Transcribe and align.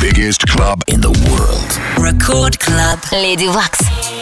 biggest 0.00 0.48
club 0.48 0.82
in 0.86 1.00
the 1.00 1.10
world. 1.28 2.02
Record 2.02 2.58
Club. 2.58 3.00
Lady 3.12 3.48
Waks. 3.48 4.19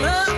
love. 0.00 0.33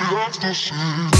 the 0.00 0.16
ecstasy. 0.16 1.19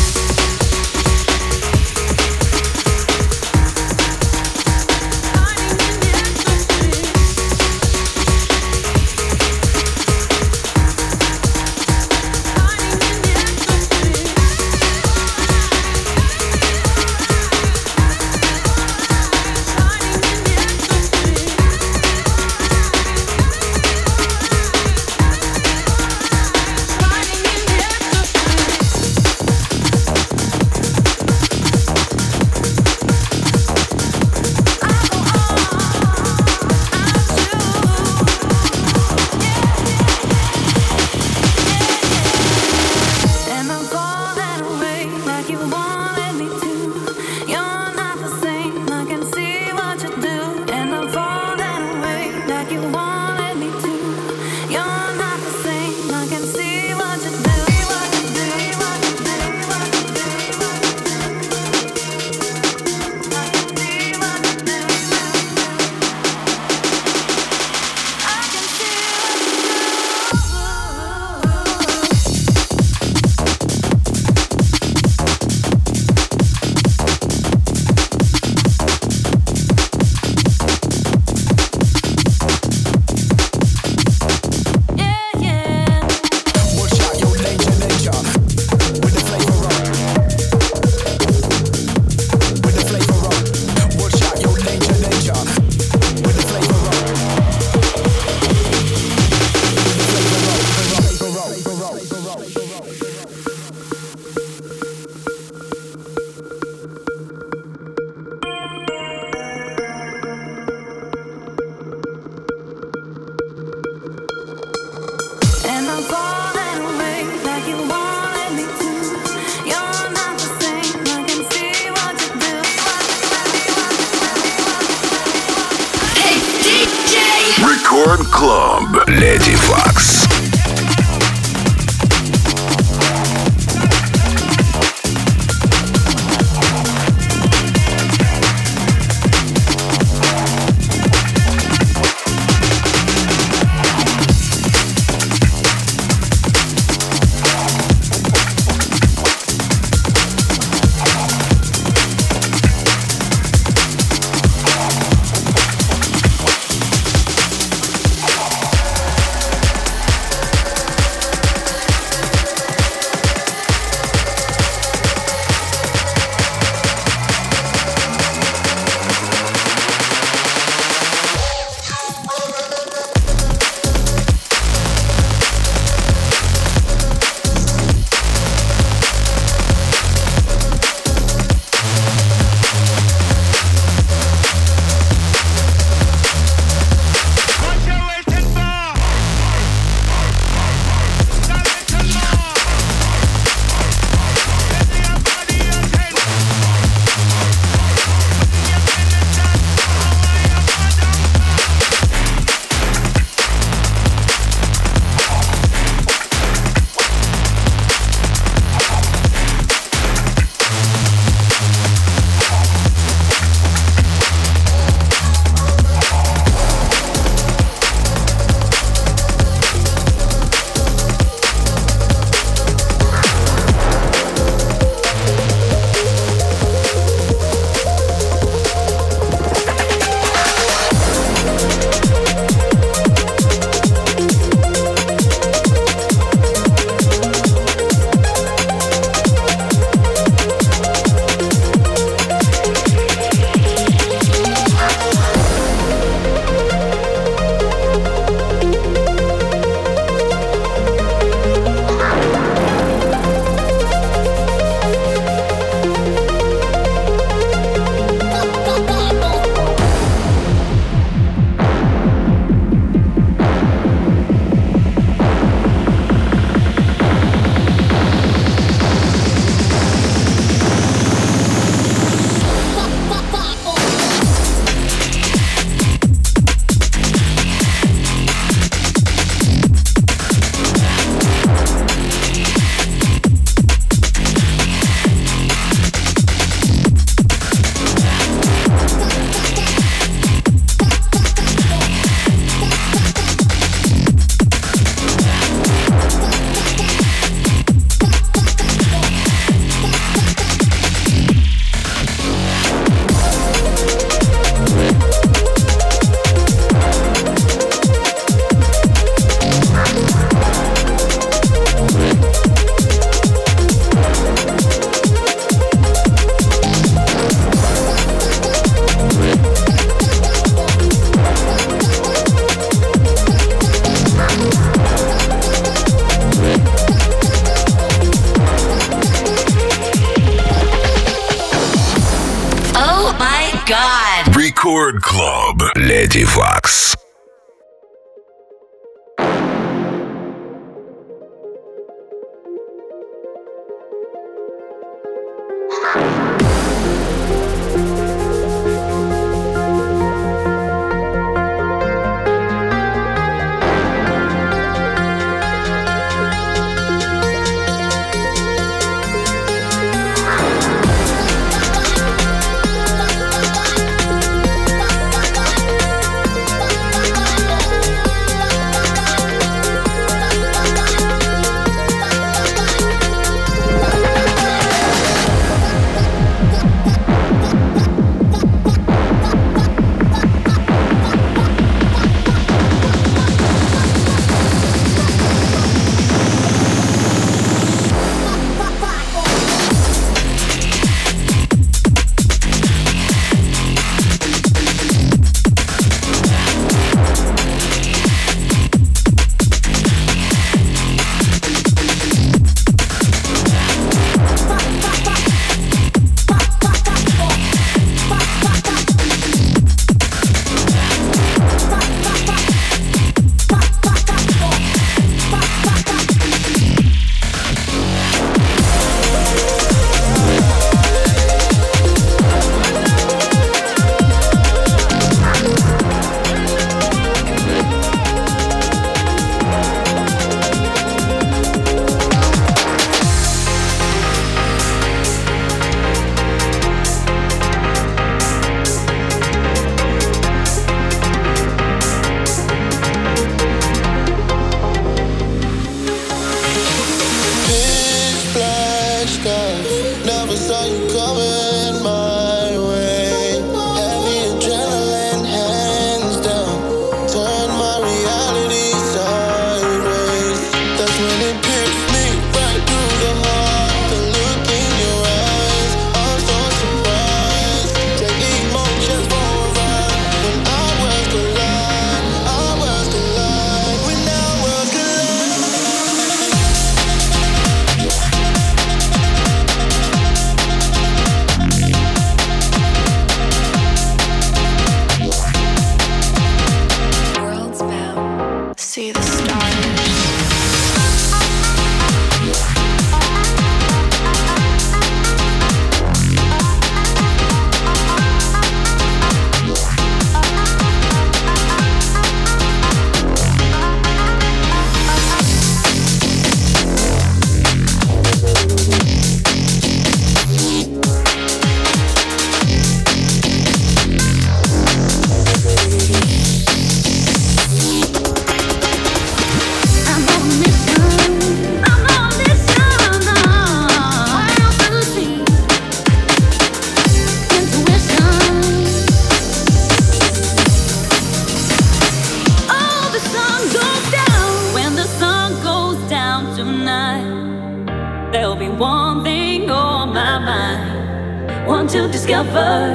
There'll 538.12 538.34
be 538.34 538.48
one 538.48 539.04
thing 539.04 539.48
on 539.50 539.94
my 539.94 540.18
mind. 540.18 541.46
Want 541.46 541.70
to 541.70 541.86
discover 541.86 542.74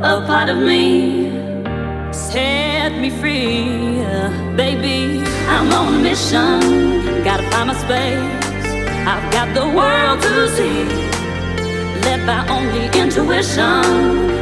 a 0.00 0.24
part 0.24 0.48
of 0.48 0.58
me. 0.58 1.28
Set 2.12 2.92
me 2.92 3.10
free, 3.10 4.00
uh, 4.04 4.30
baby. 4.56 5.24
I'm 5.48 5.72
on 5.72 5.94
a 5.94 5.98
mission. 5.98 7.24
Gotta 7.24 7.42
find 7.50 7.66
my 7.66 7.74
space. 7.74 8.46
I've 9.10 9.32
got 9.32 9.52
the 9.54 9.66
world 9.66 10.22
to 10.22 10.48
see. 10.54 10.84
Led 12.04 12.24
by 12.24 12.46
only 12.48 12.86
intuition. 12.96 13.82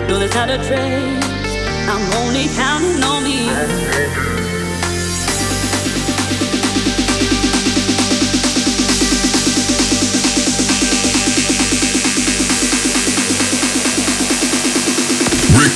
Know 0.07 0.19
this 0.19 0.35
how 0.35 0.45
to 0.45 0.59
trace. 0.59 1.25
I'm 1.89 2.05
only 2.21 2.49
counting 2.55 3.03
on 3.03 3.25
me. 3.25 4.34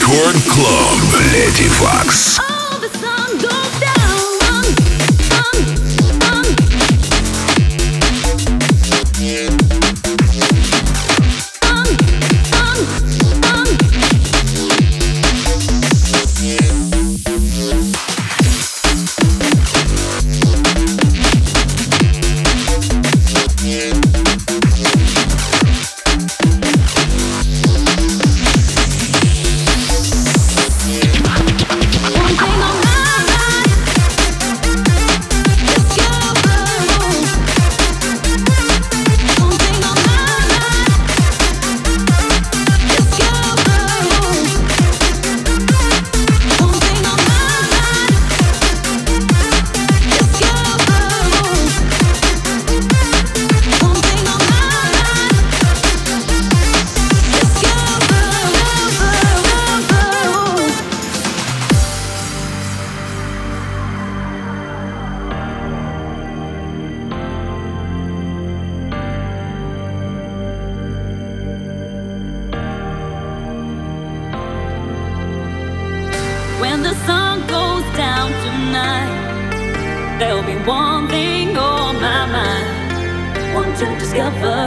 Рекорд 0.09 0.43
Клуб. 0.45 1.21
Леди 1.33 1.69
Факс. 1.69 2.58
There'll 80.19 80.43
be 80.43 80.57
one 80.67 81.07
thing 81.09 81.57
on 81.57 81.95
my 82.01 82.27
mind. 82.27 83.55
Want 83.55 83.77
to 83.79 83.87
discover 83.99 84.67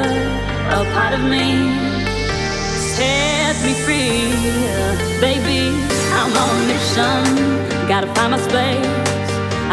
a 0.78 0.82
part 0.94 1.14
of 1.14 1.24
me. 1.34 1.46
Set 2.96 3.56
me 3.66 3.74
free, 3.84 4.32
baby. 5.20 5.76
I'm 6.18 6.32
on 6.44 6.56
a 6.56 6.68
mission. 6.72 7.88
Gotta 7.88 8.08
find 8.16 8.32
my 8.32 8.40
space. 8.40 8.88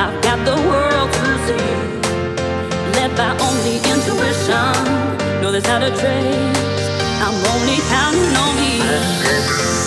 I've 0.03 0.21
got 0.23 0.38
the 0.45 0.57
world 0.69 1.11
to 1.19 1.27
see. 1.47 1.71
Led 2.97 3.11
by 3.17 3.31
only 3.47 3.77
intuition. 3.93 4.75
Know 5.41 5.53
there's 5.53 5.64
not 5.64 5.83
a 5.83 5.91
trace. 5.91 6.87
I'm 7.25 7.37
only 7.55 7.79
counting 7.93 8.37
on 8.45 8.53
me. 8.61 9.78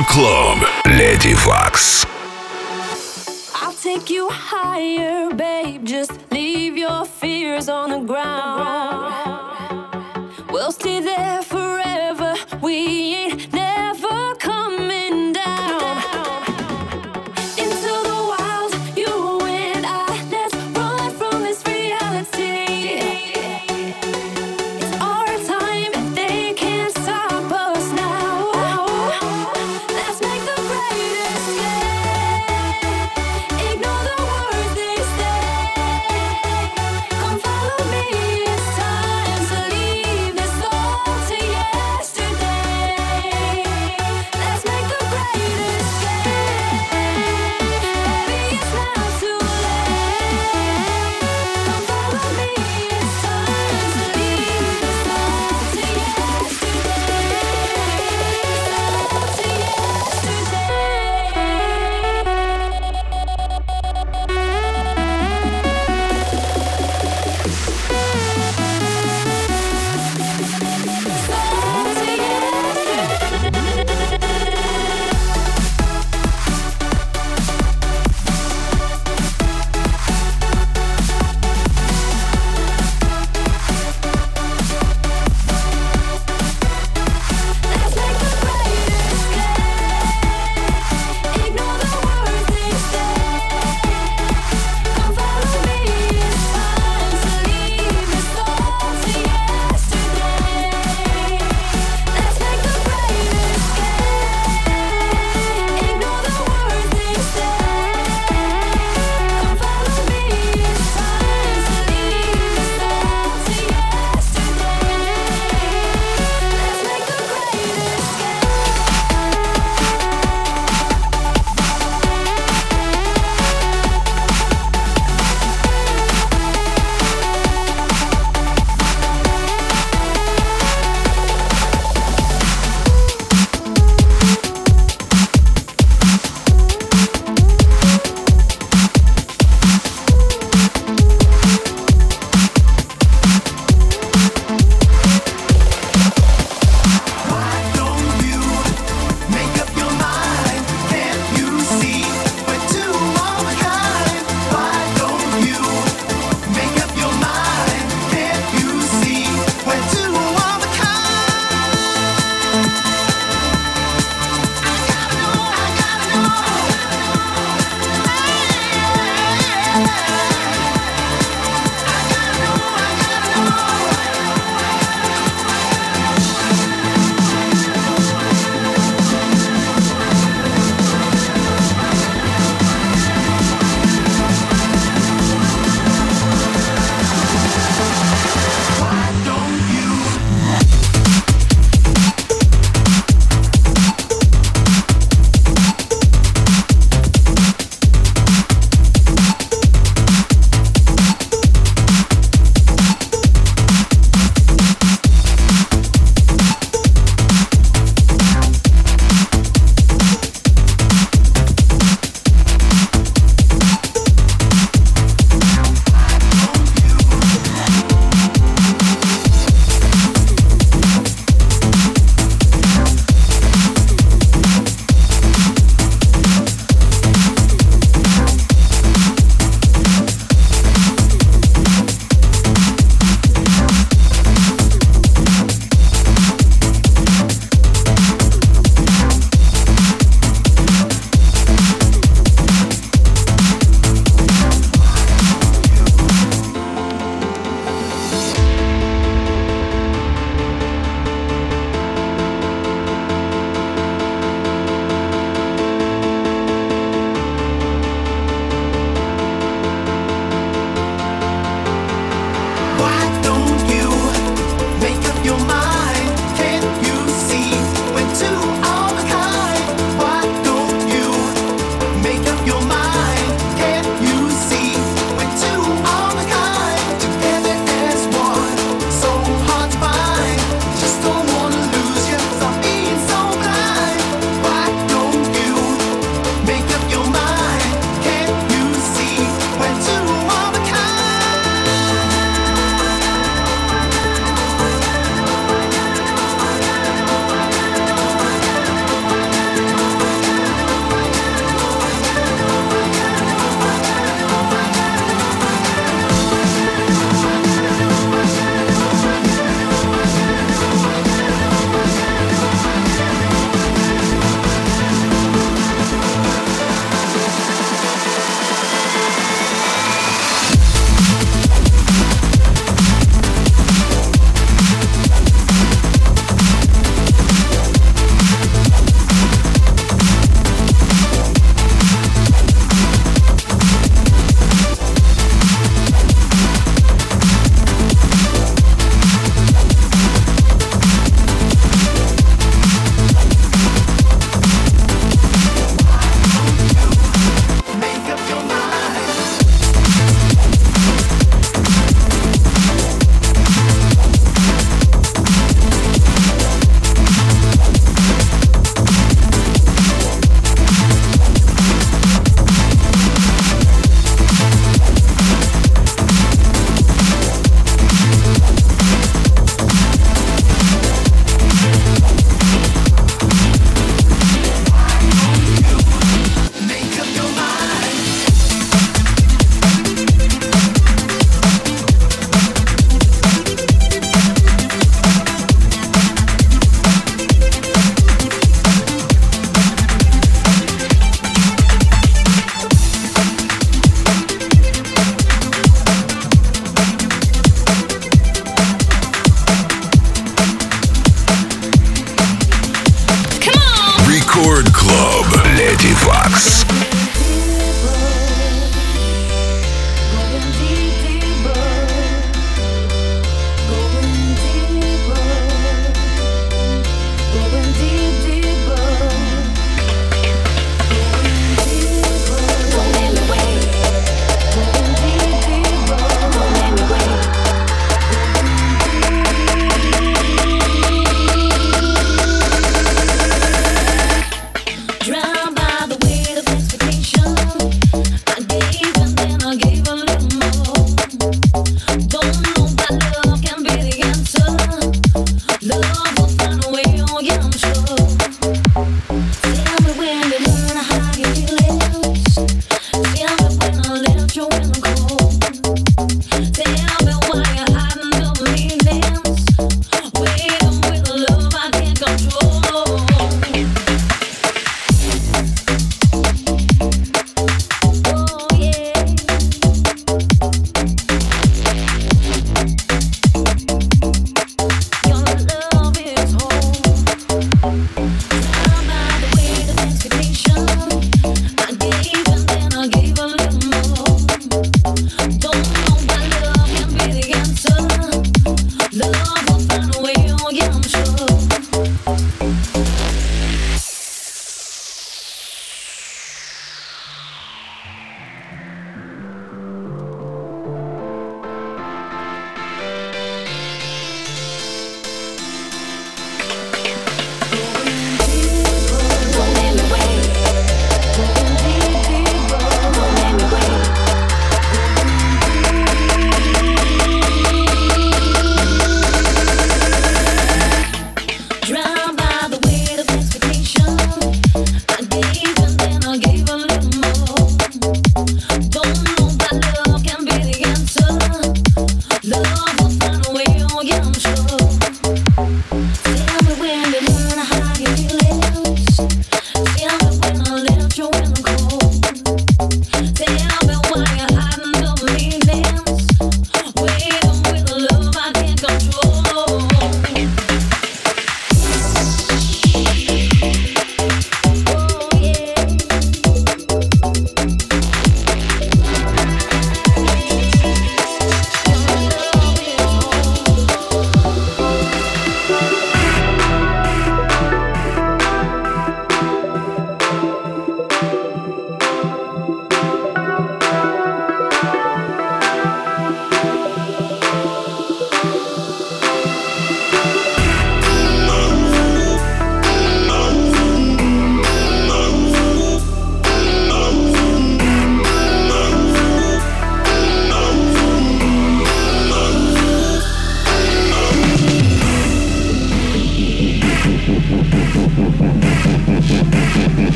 Club. 0.00 0.66
Lady 0.86 1.34
Waks. 1.44 2.11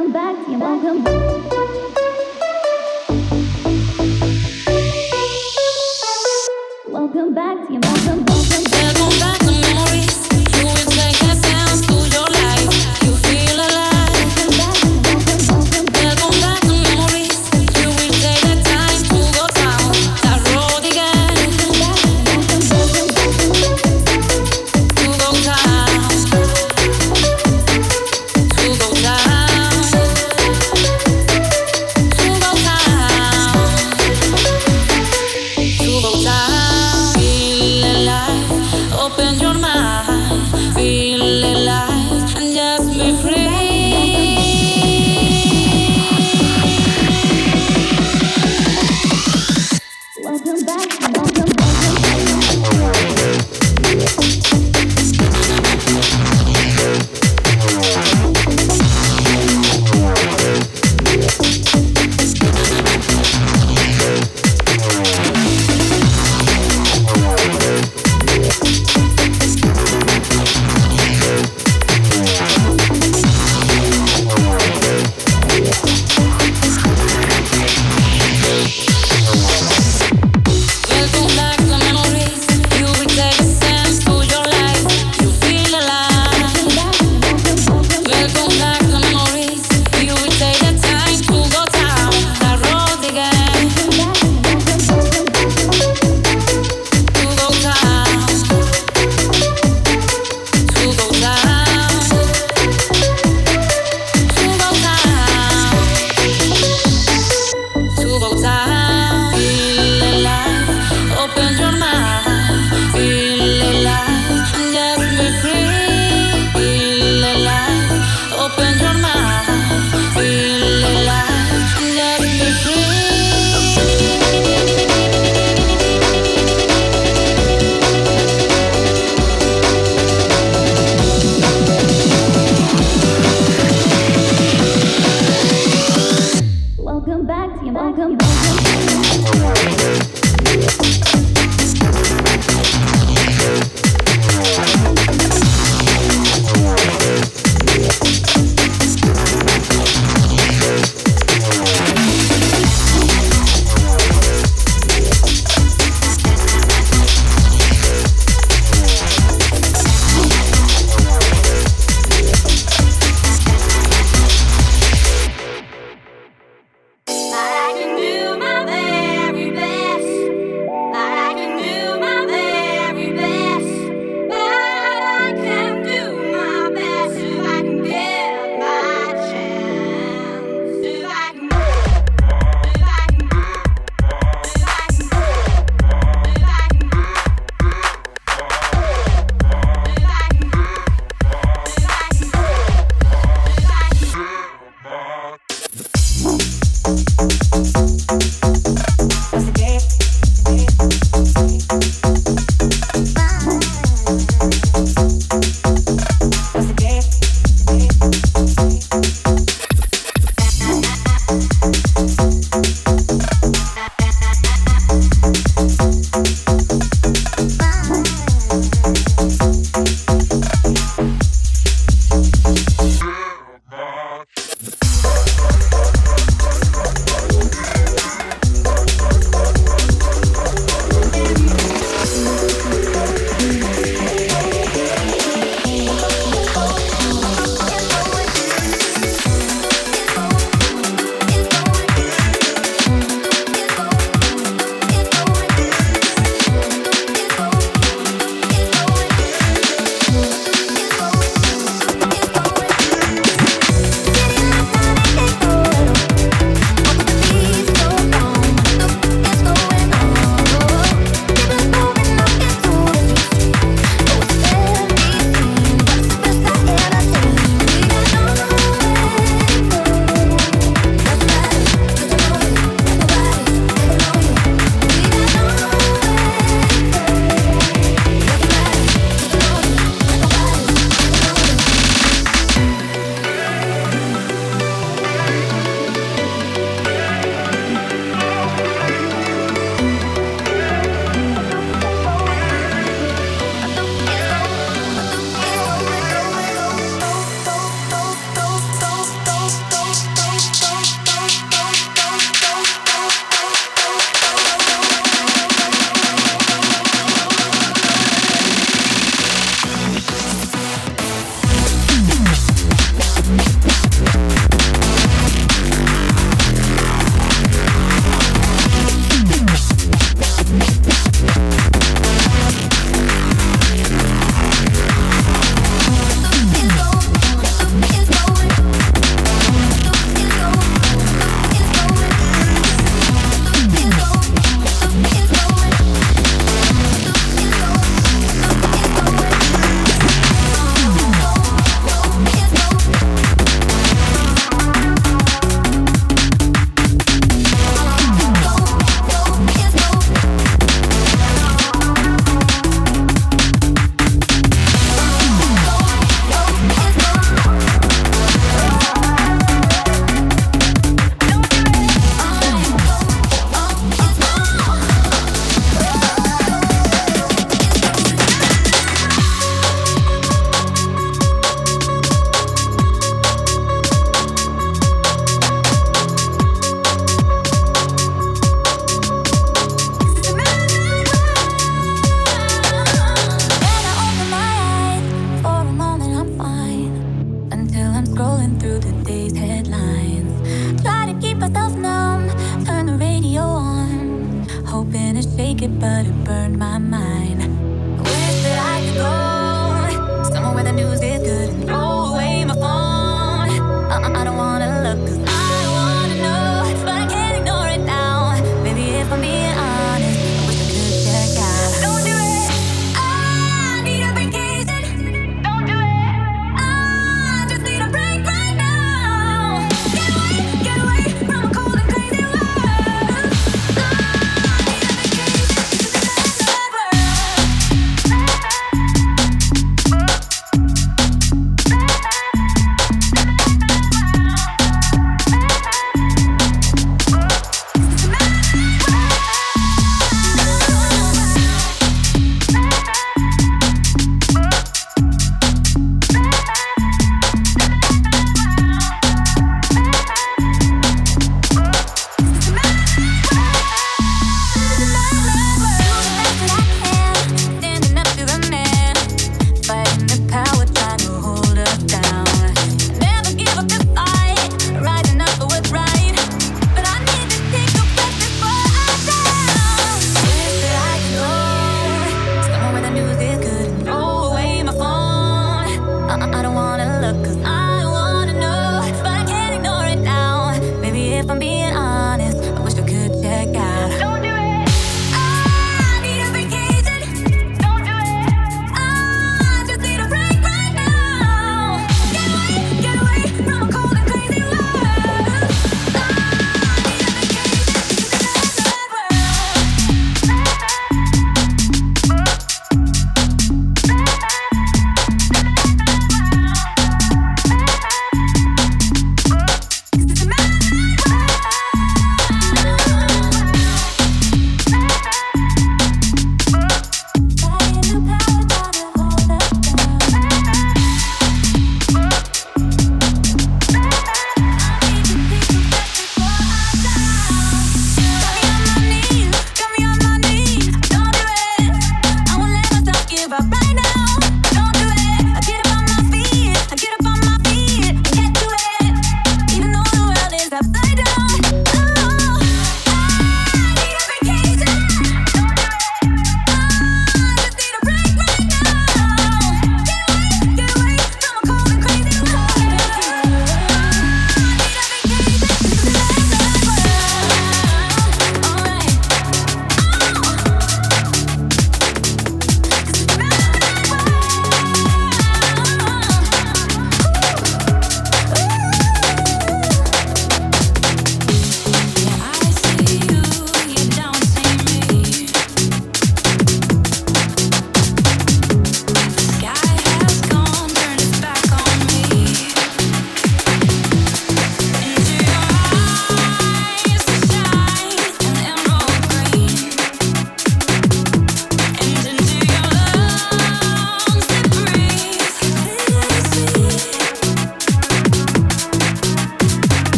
welcome 0.00 0.12
back. 0.12 0.48
You're 0.48 0.58
welcome. 0.58 1.04
Welcome 6.88 7.34
back. 7.34 7.70
You're 7.70 7.89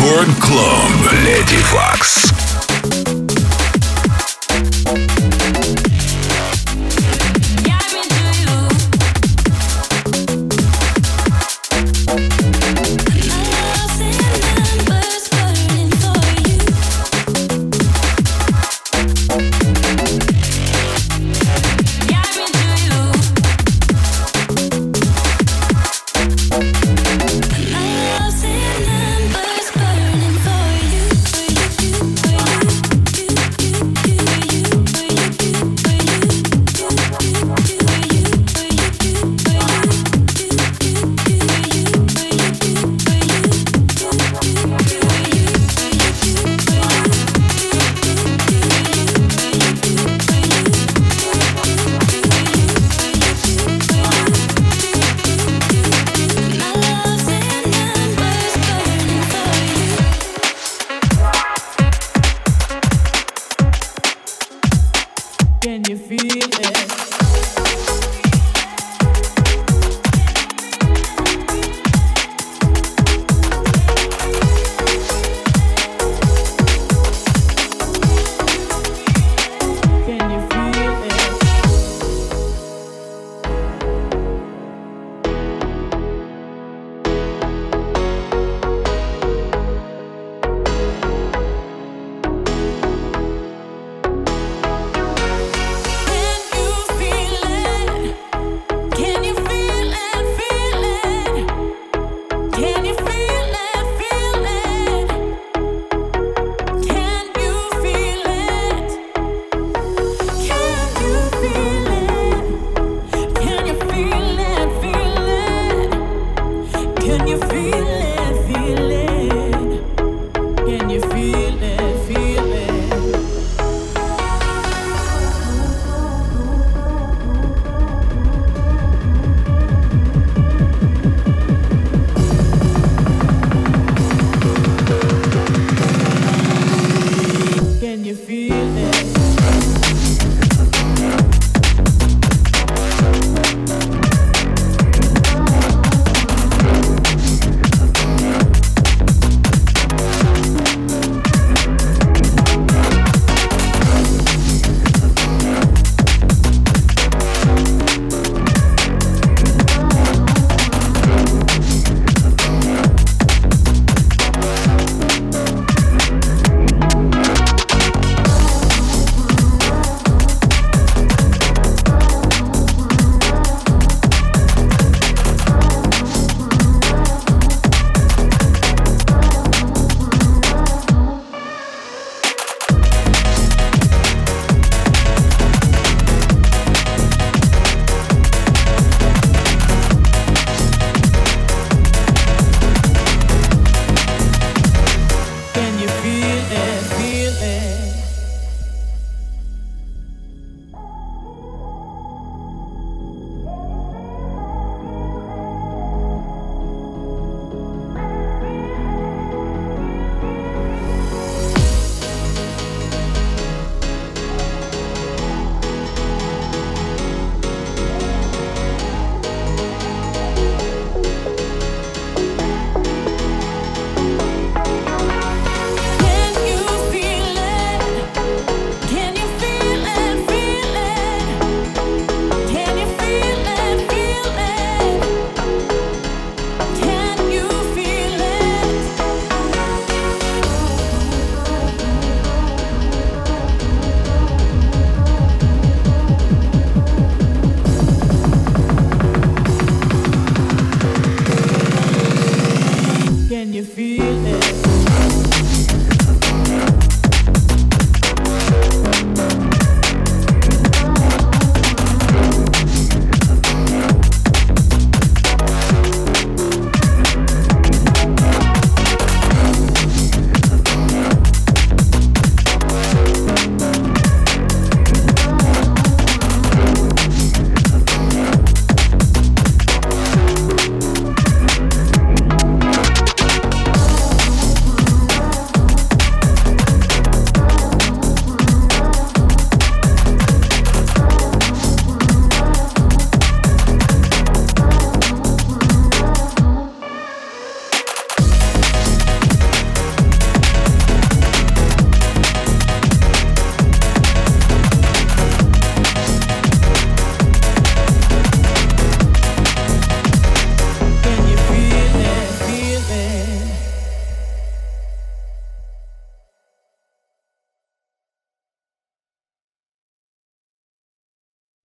Рекорд 0.00 0.34
Клуб. 0.40 1.12
Леди 1.12 1.58
Вакс. 1.72 2.59